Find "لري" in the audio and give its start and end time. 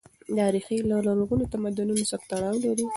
2.65-2.85